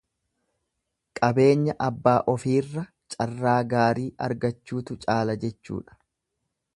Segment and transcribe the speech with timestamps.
[1.19, 5.99] Qabeenya abbaa ofiirra carraa gaarii argachuutu caala jechuudha.